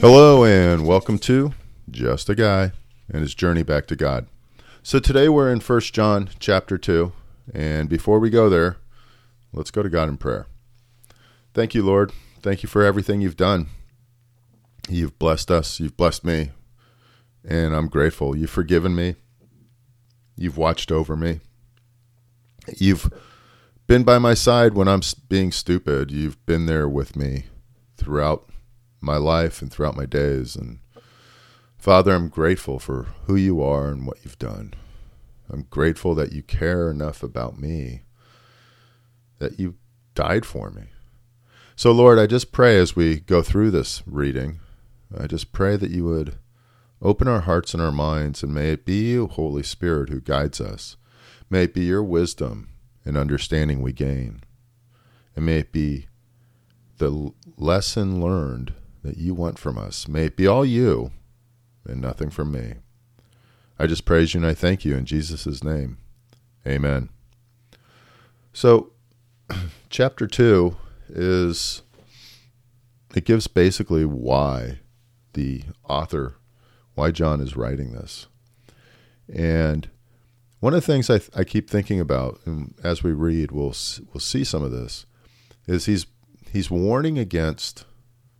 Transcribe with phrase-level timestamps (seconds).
[0.00, 1.52] Hello, and welcome to
[1.90, 2.72] Just a Guy
[3.12, 4.26] and His Journey Back to God.
[4.82, 7.12] So today we're in First John chapter 2,
[7.52, 8.78] and before we go there,
[9.52, 10.46] let's go to God in prayer.
[11.52, 12.10] Thank you, Lord.
[12.40, 13.66] Thank you for everything you've done.
[14.88, 16.52] You've blessed us, you've blessed me,
[17.46, 18.34] and I'm grateful.
[18.34, 19.16] You've forgiven me,
[20.36, 21.40] you've watched over me,
[22.78, 23.12] you've
[23.90, 26.12] been by my side when I'm being stupid.
[26.12, 27.46] You've been there with me
[27.96, 28.48] throughout
[29.00, 30.54] my life and throughout my days.
[30.54, 30.78] And
[31.76, 34.74] Father, I'm grateful for who you are and what you've done.
[35.52, 38.02] I'm grateful that you care enough about me,
[39.40, 39.74] that you
[40.14, 40.84] died for me.
[41.74, 44.60] So, Lord, I just pray as we go through this reading,
[45.18, 46.38] I just pray that you would
[47.02, 50.60] open our hearts and our minds, and may it be you, Holy Spirit, who guides
[50.60, 50.96] us.
[51.50, 52.69] May it be your wisdom
[53.04, 54.42] and understanding we gain.
[55.34, 56.06] And may it be
[56.98, 60.06] the lesson learned that you want from us.
[60.06, 61.12] May it be all you
[61.84, 62.74] and nothing from me.
[63.78, 65.98] I just praise you and I thank you in Jesus' name.
[66.66, 67.08] Amen.
[68.52, 68.90] So,
[69.88, 70.76] chapter 2
[71.08, 71.82] is,
[73.14, 74.80] it gives basically why
[75.32, 76.36] the author,
[76.94, 78.26] why John is writing this.
[79.32, 79.88] And
[80.60, 83.74] one of the things I, th- I keep thinking about, and as we read, we'll
[84.12, 85.06] we'll see some of this,
[85.66, 86.06] is he's
[86.50, 87.86] he's warning against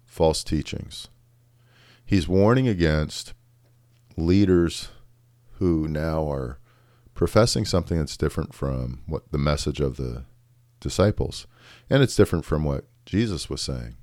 [0.05, 1.09] false teachings.
[2.05, 3.33] He's warning against
[4.17, 4.91] leaders
[5.55, 6.59] who now are
[7.15, 10.25] professing something that's different from what the message of the
[10.79, 11.47] disciples,
[11.89, 13.97] and it's different from what Jesus was saying.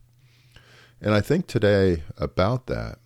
[0.99, 2.97] And I think today about that,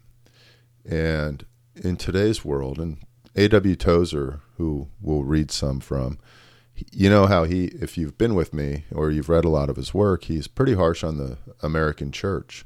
[0.90, 1.46] and
[1.76, 3.00] in today's world, and
[3.36, 3.76] A.W.
[3.76, 6.20] Tozer, who we'll read some from,
[6.92, 9.76] you know how he, if you've been with me or you've read a lot of
[9.76, 12.66] his work, he's pretty harsh on the American church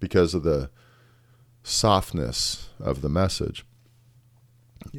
[0.00, 0.70] because of the
[1.62, 3.64] softness of the message.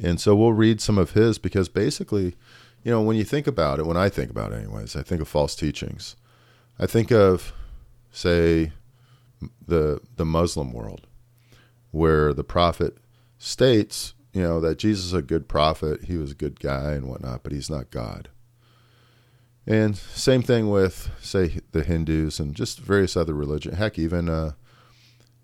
[0.02, 2.36] And so we'll read some of his because basically,
[2.82, 5.20] you know, when you think about it, when I think about it, anyways, I think
[5.20, 6.16] of false teachings.
[6.78, 7.52] I think of,
[8.12, 8.72] say,
[9.66, 11.06] the the Muslim world,
[11.90, 12.98] where the prophet
[13.38, 17.08] states, you know, that Jesus is a good prophet, he was a good guy and
[17.08, 18.28] whatnot, but he's not God.
[19.66, 23.78] And same thing with, say, the Hindus and just various other religions.
[23.78, 24.52] Heck, even uh,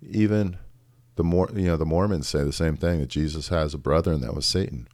[0.00, 0.58] even
[1.16, 4.12] the more you know, the Mormons say the same thing that Jesus has a brother,
[4.12, 4.86] and that was Satan.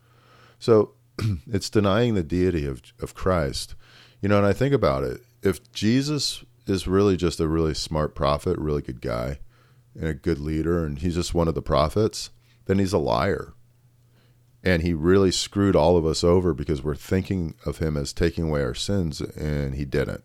[0.59, 0.95] So
[1.47, 3.75] it's denying the deity of of Christ.
[4.23, 5.21] You know, and I think about it.
[5.43, 9.41] If Jesus is really just a really smart prophet, really good guy,
[9.95, 12.31] and a good leader, and he's just one of the prophets,
[12.65, 13.53] then he's a liar.
[14.63, 18.49] And he really screwed all of us over because we're thinking of him as taking
[18.49, 20.25] away our sins, and he didn't.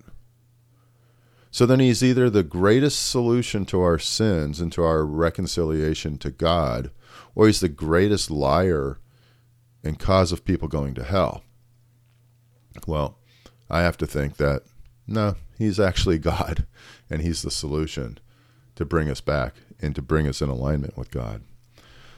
[1.51, 6.29] So then he's either the greatest solution to our sins and to our reconciliation to
[6.29, 6.91] God,
[7.33, 8.99] or he's the greatest liar
[9.81, 11.43] and cause of people going to hell.
[12.85, 13.19] Well,
[13.69, 14.63] I have to think that
[15.07, 16.65] no, he's actually God
[17.09, 18.19] and he's the solution
[18.75, 21.41] to bring us back and to bring us in alignment with God.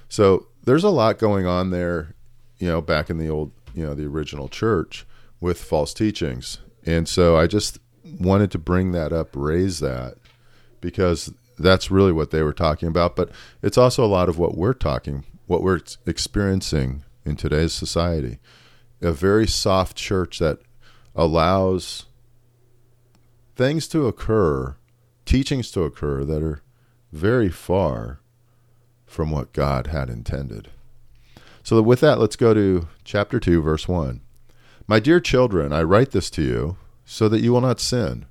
[0.09, 2.13] So there's a lot going on there,
[2.57, 5.07] you know, back in the old, you know, the original church
[5.39, 6.59] with false teachings.
[6.85, 7.79] And so I just
[8.19, 10.15] wanted to bring that up, raise that,
[10.81, 13.15] because that's really what they were talking about.
[13.15, 13.31] But
[13.63, 18.37] it's also a lot of what we're talking, what we're experiencing in today's society.
[19.01, 20.59] A very soft church that
[21.15, 22.07] allows
[23.55, 24.75] things to occur,
[25.23, 26.61] teachings to occur that are
[27.13, 28.19] very far
[29.07, 30.69] from what God had intended.
[31.63, 34.21] So, with that, let's go to chapter 2, verse 1.
[34.87, 38.25] My dear children, I write this to you so that you will not sin.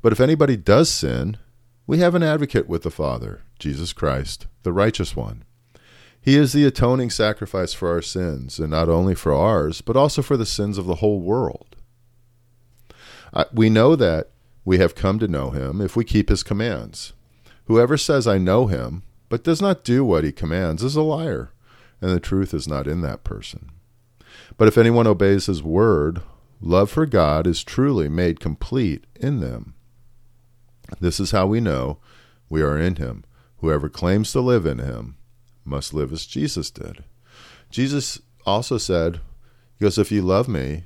[0.00, 1.38] But if anybody does sin,
[1.86, 5.44] we have an advocate with the Father, Jesus Christ, the righteous one.
[6.20, 10.20] He is the atoning sacrifice for our sins, and not only for ours, but also
[10.22, 11.76] for the sins of the whole world.
[13.52, 14.30] We know that
[14.64, 17.12] we have come to know him if we keep his commands.
[17.66, 21.50] Whoever says, I know him, but does not do what he commands, is a liar,
[22.00, 23.70] and the truth is not in that person.
[24.56, 26.22] But if anyone obeys his word,
[26.60, 29.74] Love for God is truly made complete in them.
[31.00, 31.98] This is how we know
[32.48, 33.24] we are in Him.
[33.58, 35.16] Whoever claims to live in Him
[35.64, 37.04] must live as Jesus did.
[37.70, 39.20] Jesus also said,
[39.78, 40.84] He goes, If you love me,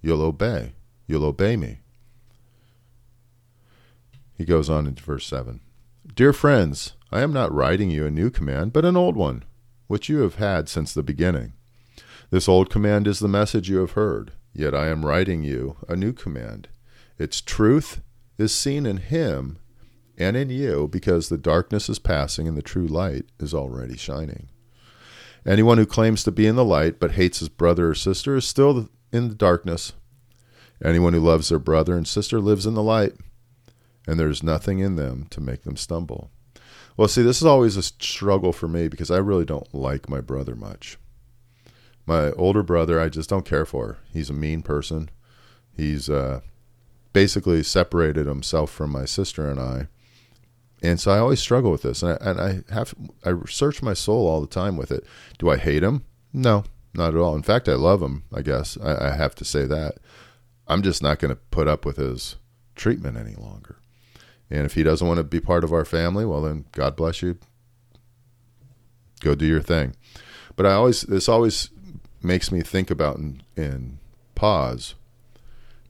[0.00, 0.72] you'll obey.
[1.06, 1.80] You'll obey me.
[4.38, 5.60] He goes on into verse 7
[6.14, 9.44] Dear friends, I am not writing you a new command, but an old one,
[9.86, 11.52] which you have had since the beginning.
[12.30, 14.32] This old command is the message you have heard.
[14.52, 16.68] Yet I am writing you a new command,
[17.18, 18.00] Its truth
[18.38, 19.58] is seen in him
[20.18, 24.48] and in you because the darkness is passing and the true light is already shining.
[25.46, 28.46] Anyone who claims to be in the light but hates his brother or sister is
[28.46, 29.92] still in the darkness.
[30.84, 33.12] Anyone who loves their brother and sister lives in the light,
[34.10, 36.32] and there is nothing in them to make them stumble.
[36.96, 40.20] Well, see, this is always a struggle for me because I really don't like my
[40.20, 40.98] brother much.
[42.06, 43.98] My older brother, I just don't care for.
[44.12, 45.10] He's a mean person.
[45.76, 46.40] He's uh,
[47.12, 49.86] basically separated himself from my sister and I.
[50.82, 53.94] And so I always struggle with this, and I, and I have I search my
[53.94, 55.04] soul all the time with it.
[55.38, 56.02] Do I hate him?
[56.32, 56.64] No,
[56.94, 57.36] not at all.
[57.36, 58.24] In fact, I love him.
[58.34, 59.98] I guess I, I have to say that.
[60.66, 62.36] I'm just not going to put up with his
[62.74, 63.76] treatment any longer.
[64.50, 67.22] And if he doesn't want to be part of our family, well, then God bless
[67.22, 67.38] you.
[69.20, 69.94] Go do your thing.
[70.56, 71.70] But I always this always
[72.22, 73.98] makes me think about and, and
[74.34, 74.94] pause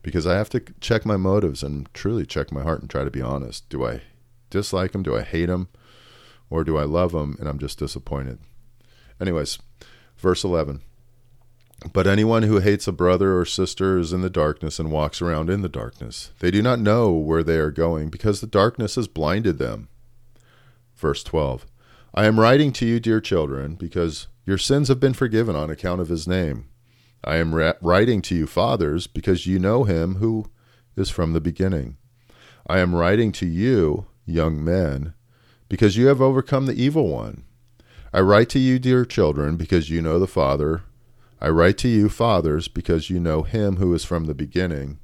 [0.03, 3.11] because I have to check my motives and truly check my heart and try to
[3.11, 3.67] be honest.
[3.69, 4.01] Do I
[4.49, 5.03] dislike him?
[5.03, 5.67] Do I hate him?
[6.49, 8.39] Or do I love him and I'm just disappointed?
[9.19, 9.59] Anyways,
[10.17, 10.81] verse 11.
[11.93, 15.49] But anyone who hates a brother or sister is in the darkness and walks around
[15.49, 16.31] in the darkness.
[16.39, 19.89] They do not know where they are going because the darkness has blinded them.
[20.95, 21.65] Verse 12.
[22.13, 26.01] I am writing to you, dear children, because your sins have been forgiven on account
[26.01, 26.65] of his name.
[27.23, 30.51] I am ra- writing to you, fathers, because you know him who
[30.95, 31.97] is from the beginning.
[32.67, 35.13] I am writing to you, young men,
[35.69, 37.43] because you have overcome the evil one.
[38.13, 40.83] I write to you, dear children, because you know the Father.
[41.43, 44.99] I write to you, fathers, because you know him who is from the beginning.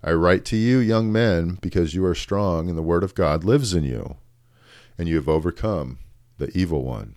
[0.00, 3.42] I write to you, young men, because you are strong, and the word of God
[3.42, 4.16] lives in you,
[4.96, 5.98] and you have overcome
[6.38, 7.16] the evil one.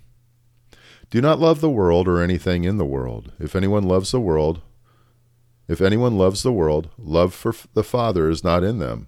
[1.11, 3.31] Do not love the world or anything in the world.
[3.39, 4.61] If anyone loves the world,
[5.67, 9.07] if anyone loves the world, love for the Father is not in them.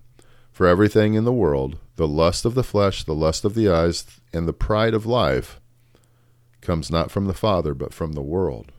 [0.51, 4.05] For everything in the world, the lust of the flesh, the lust of the eyes,
[4.31, 5.59] and the pride of life,
[6.61, 8.71] comes not from the Father, but from the world.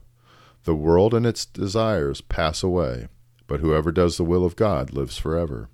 [0.65, 3.09] The world and its desires pass away,
[3.47, 5.69] but whoever does the will of God lives forever.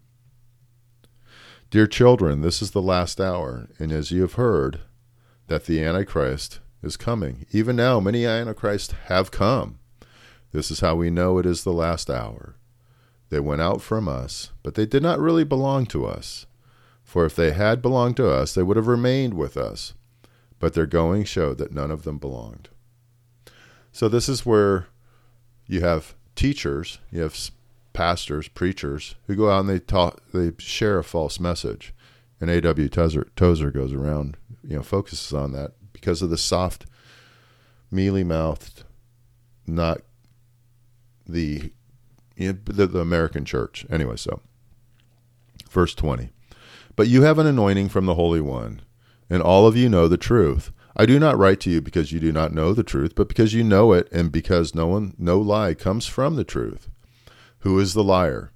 [1.71, 4.81] Dear children, this is the last hour, and as you have heard
[5.49, 7.45] that the Antichrist is coming.
[7.53, 9.79] Even now, many Antichrists have come.
[10.53, 12.57] This is how we know it is the last hour.
[13.29, 16.47] They went out from us, but they did not really belong to us.
[17.03, 19.95] For if they had belonged to us, they would have remained with us.
[20.59, 22.69] But their going showed that none of them belonged.
[23.99, 24.87] So, this is where
[25.67, 27.37] you have teachers, you have
[27.93, 31.93] pastors, preachers who go out and they talk, they share a false message.
[32.41, 32.89] And A.W.
[32.91, 36.87] Tozer, Tozer goes around, you know, focuses on that because of the soft,
[37.91, 38.85] mealy mouthed,
[39.67, 40.03] not
[41.27, 41.73] the,
[42.37, 43.85] you know, the, the American church.
[43.91, 44.41] Anyway, so
[45.69, 46.31] verse 20.
[46.95, 48.81] But you have an anointing from the Holy One,
[49.29, 50.71] and all of you know the truth.
[50.99, 53.55] I do not write to you because you do not know the truth, but because
[53.55, 56.89] you know it, and because no one, no lie comes from the truth.
[57.61, 58.53] Who is the liar?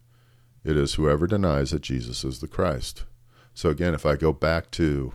[0.65, 3.05] It is whoever denies that Jesus is the Christ.
[3.55, 5.13] So again, if I go back to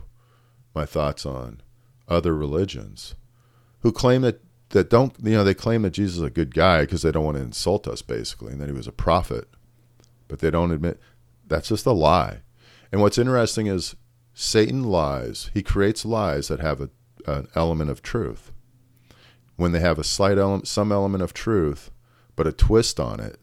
[0.74, 1.60] my thoughts on
[2.06, 3.14] other religions
[3.80, 4.40] who claim that
[4.70, 7.24] that don't you know they claim that Jesus is a good guy because they don't
[7.24, 9.48] want to insult us basically and that he was a prophet
[10.26, 11.00] but they don't admit
[11.46, 12.38] that's just a lie
[12.92, 13.96] and what's interesting is
[14.34, 16.90] Satan lies he creates lies that have a,
[17.26, 18.52] an element of truth
[19.56, 21.90] when they have a slight element some element of truth
[22.36, 23.38] but a twist on it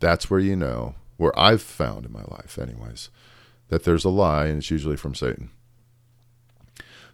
[0.00, 3.10] that's where you know where I've found in my life anyways
[3.68, 5.50] that there's a lie and it's usually from Satan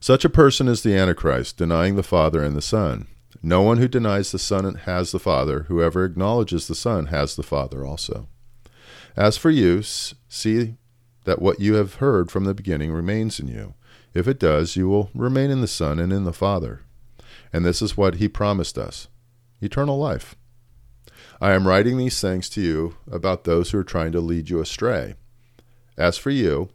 [0.04, 3.06] such a person is the Antichrist, denying the Father and the Son.
[3.42, 5.60] No one who denies the Son has the Father.
[5.62, 8.28] Whoever acknowledges the Son has the Father also.
[9.16, 10.74] As for you, see
[11.24, 13.72] that what you have heard from the beginning remains in you.
[14.14, 16.82] If it does, you will remain in the Son and in the Father.
[17.52, 19.08] And this is what he promised us
[19.60, 20.36] eternal life.
[21.40, 24.60] I am writing these things to you about those who are trying to lead you
[24.60, 25.14] astray.
[25.96, 26.68] As for you,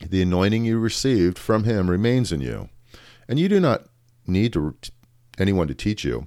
[0.00, 2.68] the anointing you received from him remains in you,
[3.28, 3.86] and you do not
[4.26, 4.76] need to,
[5.38, 6.26] anyone to teach you.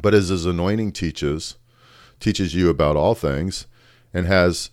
[0.00, 1.56] But as his anointing teaches,
[2.18, 3.66] teaches you about all things,
[4.12, 4.70] and has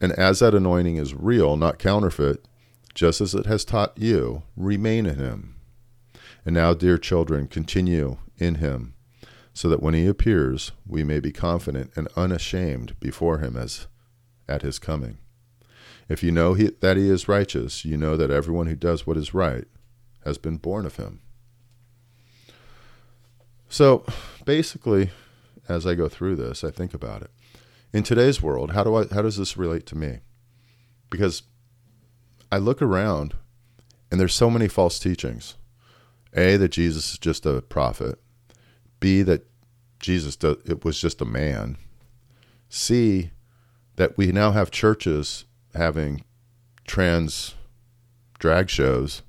[0.00, 2.46] and as that anointing is real, not counterfeit,
[2.94, 5.56] just as it has taught you, remain in him.
[6.44, 8.94] And now, dear children, continue in him,
[9.52, 13.86] so that when he appears, we may be confident and unashamed before him as
[14.48, 15.18] at his coming.
[16.08, 19.16] If you know he, that he is righteous, you know that everyone who does what
[19.16, 19.66] is right
[20.24, 21.20] has been born of him.
[23.68, 24.04] So
[24.44, 25.10] basically,
[25.68, 27.30] as I go through this, I think about it.
[27.92, 30.20] in today's world, how do I how does this relate to me?
[31.10, 31.42] Because
[32.52, 33.34] I look around
[34.10, 35.56] and there's so many false teachings.
[36.34, 38.18] A that Jesus is just a prophet.
[38.98, 39.46] B that
[39.98, 41.76] Jesus it was just a man.
[42.68, 43.30] C
[43.96, 46.24] that we now have churches having
[46.86, 47.54] trans
[48.38, 49.22] drag shows.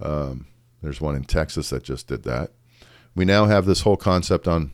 [0.00, 0.46] Um,
[0.82, 2.50] there's one in Texas that just did that.
[3.14, 4.72] We now have this whole concept on,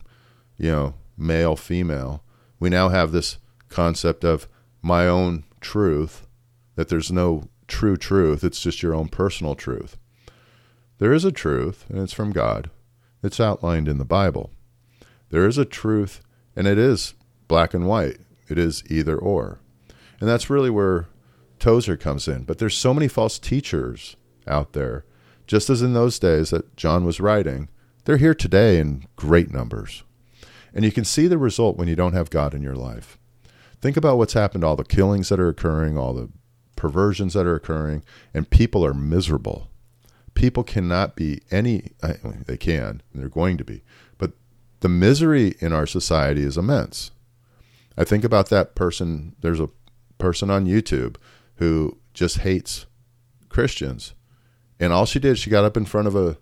[0.57, 2.23] you know, male, female.
[2.59, 4.47] We now have this concept of
[4.81, 6.25] my own truth,
[6.75, 9.97] that there's no true truth, it's just your own personal truth.
[10.97, 12.69] There is a truth, and it's from God.
[13.23, 14.51] It's outlined in the Bible.
[15.29, 16.21] There is a truth,
[16.55, 17.13] and it is
[17.47, 18.17] black and white.
[18.49, 19.59] It is either or.
[20.19, 21.07] And that's really where
[21.59, 22.43] Tozer comes in.
[22.43, 25.05] But there's so many false teachers out there,
[25.47, 27.69] just as in those days that John was writing.
[28.05, 30.03] They're here today in great numbers.
[30.73, 33.17] And you can see the result when you don't have God in your life.
[33.81, 36.29] Think about what's happened, all the killings that are occurring, all the
[36.79, 38.01] perversions that are occurring,
[38.33, 39.69] and people are miserable.
[40.33, 41.91] People cannot be any,
[42.45, 43.83] they can, they're going to be,
[44.17, 44.31] but
[44.79, 47.11] the misery in our society is immense.
[47.97, 49.35] I think about that person.
[49.41, 49.69] There's a
[50.17, 51.17] person on YouTube
[51.55, 52.85] who just hates
[53.49, 54.13] Christians.
[54.79, 56.37] And all she did, she got up in front of a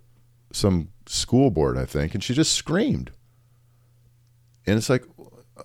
[0.54, 3.10] some school board, I think, and she just screamed.
[4.68, 5.04] And it's like,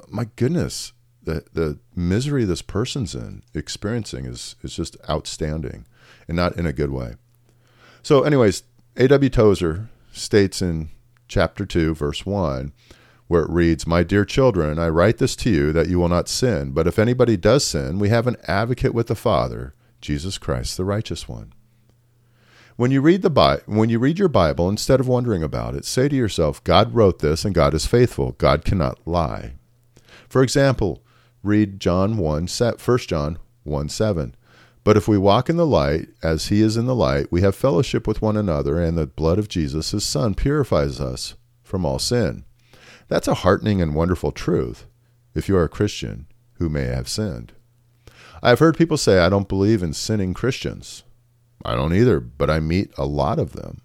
[0.08, 5.86] my goodness, the the misery this person's in experiencing is is just outstanding,
[6.28, 7.14] and not in a good way.
[8.02, 8.64] So, anyways,
[8.96, 9.30] A.W.
[9.30, 10.90] Tozer states in
[11.28, 12.72] chapter two, verse one,
[13.28, 16.28] where it reads, My dear children, I write this to you that you will not
[16.28, 16.72] sin.
[16.72, 20.84] But if anybody does sin, we have an advocate with the Father, Jesus Christ, the
[20.84, 21.52] righteous one.
[22.76, 25.84] When you read the Bi- when you read your Bible, instead of wondering about it,
[25.84, 28.32] say to yourself, God wrote this and God is faithful.
[28.32, 29.52] God cannot lie.
[30.28, 31.02] For example,
[31.42, 34.34] read John 1, 1 John 1 7.
[34.84, 37.54] But if we walk in the light, as he is in the light, we have
[37.54, 42.00] fellowship with one another, and the blood of Jesus, his Son, purifies us from all
[42.00, 42.44] sin.
[43.08, 44.86] That's a heartening and wonderful truth
[45.34, 47.52] if you are a Christian who may have sinned.
[48.42, 51.04] I've heard people say, I don't believe in sinning Christians.
[51.64, 53.82] I don't either, but I meet a lot of them.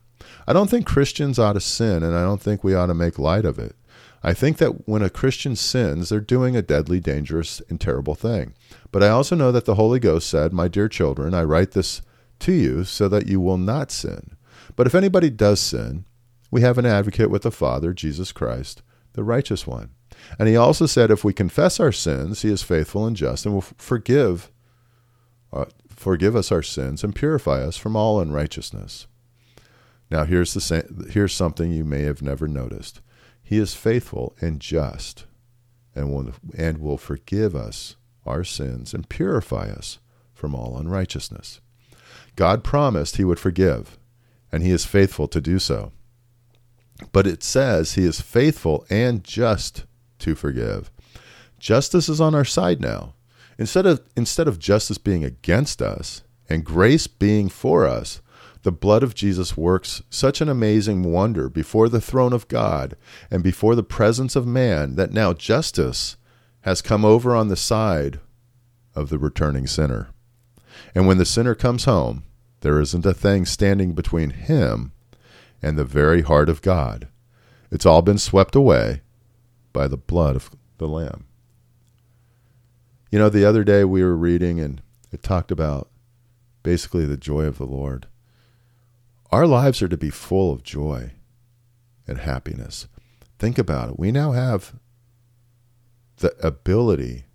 [0.47, 3.19] I don't think Christians ought to sin, and I don't think we ought to make
[3.19, 3.75] light of it.
[4.23, 8.53] I think that when a Christian sins, they're doing a deadly, dangerous, and terrible thing.
[8.91, 12.01] But I also know that the Holy Ghost said, My dear children, I write this
[12.39, 14.35] to you so that you will not sin.
[14.75, 16.05] But if anybody does sin,
[16.51, 18.81] we have an advocate with the Father, Jesus Christ,
[19.13, 19.91] the righteous one.
[20.39, 23.53] And he also said, if we confess our sins, he is faithful and just and
[23.53, 24.51] will forgive,
[25.53, 29.07] uh, forgive us our sins and purify us from all unrighteousness.
[30.09, 33.01] Now here's the here's something you may have never noticed.
[33.47, 35.25] He is faithful and just,
[35.95, 39.99] and will and will forgive us our sins and purify us
[40.33, 41.61] from all unrighteousness.
[42.35, 43.97] God promised he would forgive,
[44.51, 45.93] and he is faithful to do so.
[47.13, 49.85] But it says he is faithful and just
[50.19, 50.91] to forgive.
[51.57, 53.13] Justice is on our side now.
[53.57, 58.21] Instead of instead of justice being against us and grace being for us,
[58.67, 62.97] the blood of Jesus works such an amazing wonder before the throne of God
[63.31, 66.17] and before the presence of man that now justice
[66.63, 68.19] has come over on the side
[68.93, 70.09] of the returning sinner.
[70.93, 72.25] And when the sinner comes home,
[72.59, 74.91] there isn't a thing standing between him
[75.61, 77.07] and the very heart of God.
[77.71, 78.99] It's all been swept away
[79.71, 81.25] by the blood of the Lamb.
[83.13, 84.81] You know, the other day we were reading and
[85.13, 85.89] it talked about
[86.63, 88.07] basically the joy of the Lord.
[89.31, 91.11] Our lives are to be full of joy
[92.07, 92.87] and happiness.
[93.39, 93.99] Think about it.
[93.99, 94.75] We now have
[96.17, 97.25] the ability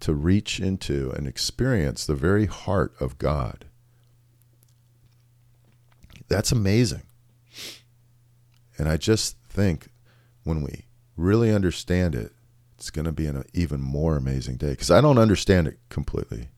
[0.00, 3.66] to reach into and experience the very heart of God.
[6.28, 7.02] That's amazing.
[8.78, 9.88] And I just think
[10.44, 10.84] when we
[11.16, 12.32] really understand it,
[12.76, 16.48] it's going to be an even more amazing day because I don't understand it completely.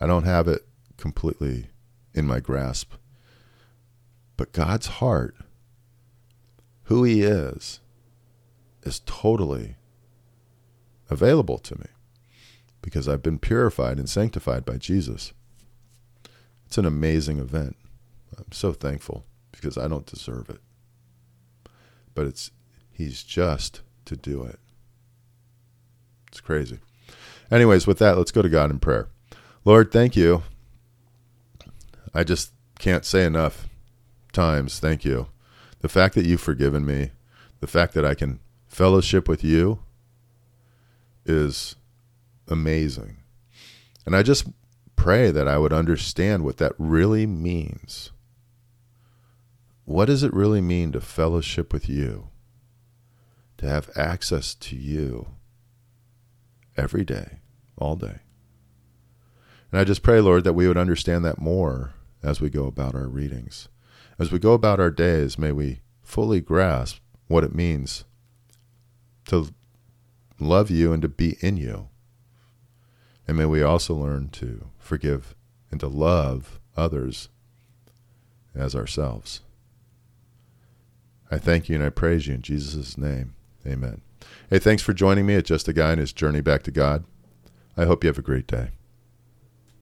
[0.00, 1.68] I don't have it completely
[2.12, 2.92] in my grasp.
[4.38, 5.36] But God's heart,
[6.84, 7.80] who He is,
[8.84, 9.76] is totally
[11.10, 11.88] available to me
[12.80, 15.34] because I've been purified and sanctified by Jesus.
[16.64, 17.76] It's an amazing event.
[18.38, 20.60] I'm so thankful because I don't deserve it
[22.18, 22.50] but it's
[22.90, 24.58] he's just to do it.
[26.26, 26.80] It's crazy.
[27.48, 29.06] Anyways, with that, let's go to God in prayer.
[29.64, 30.42] Lord, thank you.
[32.12, 33.67] I just can't say enough
[34.38, 35.26] times thank you.
[35.80, 37.10] The fact that you've forgiven me,
[37.58, 39.80] the fact that I can fellowship with you
[41.26, 41.74] is
[42.46, 43.16] amazing.
[44.06, 44.46] And I just
[44.94, 48.12] pray that I would understand what that really means.
[49.84, 52.28] What does it really mean to fellowship with you?
[53.56, 55.30] To have access to you
[56.76, 57.40] every day,
[57.76, 58.20] all day.
[59.72, 62.94] And I just pray, Lord, that we would understand that more as we go about
[62.94, 63.68] our readings.
[64.18, 66.98] As we go about our days, may we fully grasp
[67.28, 68.04] what it means
[69.26, 69.52] to
[70.40, 71.88] love you and to be in you.
[73.26, 75.34] And may we also learn to forgive
[75.70, 77.28] and to love others
[78.54, 79.42] as ourselves.
[81.30, 83.34] I thank you and I praise you in Jesus' name.
[83.66, 84.00] Amen.
[84.48, 87.04] Hey, thanks for joining me at Just a Guy and His Journey Back to God.
[87.76, 88.70] I hope you have a great day.